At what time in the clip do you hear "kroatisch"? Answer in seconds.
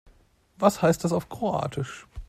1.29-2.07